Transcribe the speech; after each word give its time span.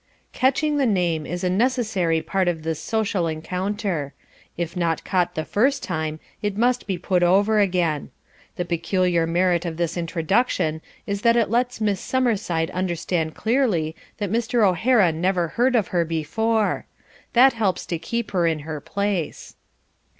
"Catching 0.33 0.77
the 0.77 0.87
name" 0.87 1.27
is 1.27 1.43
a 1.43 1.47
necessary 1.51 2.23
part 2.23 2.47
of 2.47 2.63
this 2.63 2.79
social 2.79 3.27
encounter. 3.27 4.15
If 4.57 4.75
not 4.75 5.03
caught 5.03 5.35
the 5.35 5.45
first 5.45 5.83
time 5.83 6.19
it 6.41 6.57
must 6.57 6.87
be 6.87 6.97
put 6.97 7.21
over 7.21 7.59
again. 7.59 8.09
The 8.55 8.65
peculiar 8.65 9.27
merit 9.27 9.63
of 9.63 9.77
this 9.77 9.97
introduction 9.97 10.81
is 11.05 11.21
that 11.21 11.37
it 11.37 11.51
lets 11.51 11.79
Miss 11.79 12.01
Summerside 12.01 12.71
understand 12.71 13.35
clearly 13.35 13.95
that 14.17 14.31
Mr. 14.31 14.67
O'Hara 14.67 15.11
never 15.11 15.49
heard 15.49 15.75
of 15.75 15.89
her 15.89 16.03
before. 16.03 16.87
That 17.33 17.53
helps 17.53 17.85
to 17.85 17.99
keep 17.99 18.31
her 18.31 18.47
in 18.47 18.57
her 18.61 18.81
place. 18.81 19.55